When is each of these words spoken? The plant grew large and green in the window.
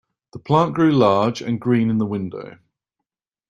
The 0.33 0.39
plant 0.39 0.73
grew 0.73 0.93
large 0.93 1.43
and 1.43 1.61
green 1.61 1.91
in 1.91 1.99
the 1.99 2.07
window. 2.07 2.57